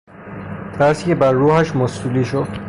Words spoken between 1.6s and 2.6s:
مستولی شد